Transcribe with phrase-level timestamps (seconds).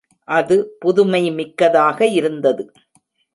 [0.27, 2.63] அது புதுமைமிக்கதாக இருந்தது.